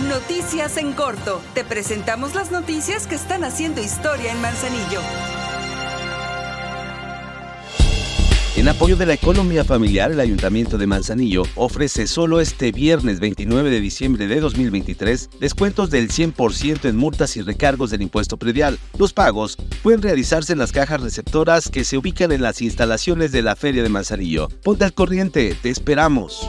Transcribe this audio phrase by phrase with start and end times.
[0.00, 1.42] Noticias en corto.
[1.54, 5.00] Te presentamos las noticias que están haciendo historia en Manzanillo.
[8.56, 13.68] En apoyo de la economía familiar, el Ayuntamiento de Manzanillo ofrece solo este viernes 29
[13.68, 18.78] de diciembre de 2023 descuentos del 100% en multas y recargos del impuesto predial.
[18.98, 23.42] Los pagos pueden realizarse en las cajas receptoras que se ubican en las instalaciones de
[23.42, 24.48] la Feria de Manzanillo.
[24.62, 26.48] Ponte al corriente, te esperamos.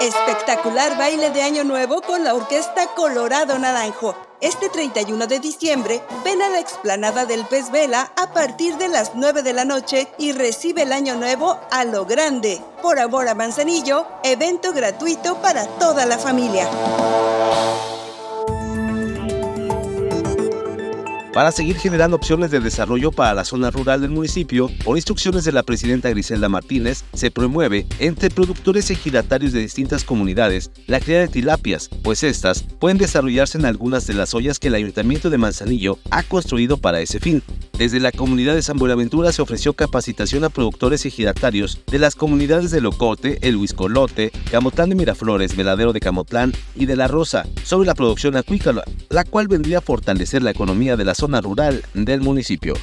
[0.00, 4.14] Espectacular baile de Año Nuevo con la Orquesta Colorado Naranjo.
[4.40, 9.14] Este 31 de diciembre, ven a la explanada del Pez Vela a partir de las
[9.14, 12.62] 9 de la noche y recibe el Año Nuevo a lo grande.
[12.80, 16.68] Por amor a Manzanillo, evento gratuito para toda la familia.
[21.38, 25.52] Para seguir generando opciones de desarrollo para la zona rural del municipio, por instrucciones de
[25.52, 31.28] la presidenta Griselda Martínez, se promueve entre productores ejidatarios de distintas comunidades la cría de
[31.28, 36.00] tilapias, pues estas pueden desarrollarse en algunas de las ollas que el Ayuntamiento de Manzanillo
[36.10, 37.40] ha construido para ese fin.
[37.78, 42.72] Desde la comunidad de San Buenaventura se ofreció capacitación a productores ejidatarios de las comunidades
[42.72, 47.86] de Locote, El Huiscolote, Camotlán de Miraflores, Veladero de Camotlán y de La Rosa sobre
[47.86, 52.20] la producción acuícola, la cual vendría a fortalecer la economía de la zona rural del
[52.20, 52.74] municipio.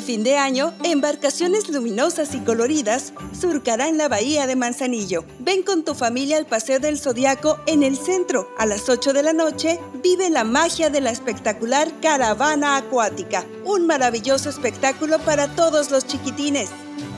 [0.00, 5.26] Este fin de año, embarcaciones luminosas y coloridas surcarán la bahía de Manzanillo.
[5.40, 8.48] Ven con tu familia al Paseo del Zodiaco en el centro.
[8.56, 13.44] A las 8 de la noche, vive la magia de la espectacular caravana acuática.
[13.66, 16.70] Un maravilloso espectáculo para todos los chiquitines.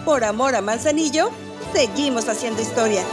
[0.04, 1.30] Por amor a Manzanillo,
[1.72, 3.04] seguimos haciendo historia.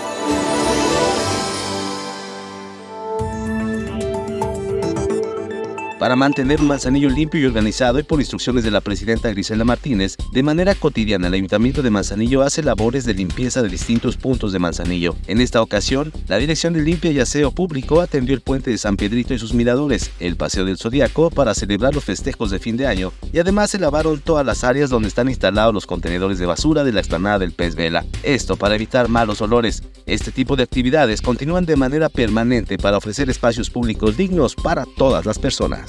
[6.00, 10.44] Para mantener Manzanillo limpio y organizado y por instrucciones de la presidenta Griselda Martínez, de
[10.44, 15.18] manera cotidiana el Ayuntamiento de Manzanillo hace labores de limpieza de distintos puntos de Manzanillo.
[15.28, 18.96] En esta ocasión, la Dirección de Limpia y Aseo Público atendió el puente de San
[18.96, 22.88] Pedrito y sus miradores, el Paseo del Zodiaco para celebrar los festejos de fin de
[22.88, 26.86] año y además se lavaron todas las áreas donde están instalados los contenedores de basura
[26.86, 28.06] de la explanada del Pez Vela.
[28.24, 29.84] Esto para evitar malos olores.
[30.06, 35.26] Este tipo de actividades continúan de manera permanente para ofrecer espacios públicos dignos para todas
[35.26, 35.89] las personas.